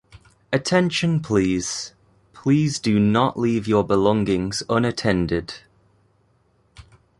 [0.51, 1.93] Attention please,
[2.33, 5.57] please do not leave your belongings unattended.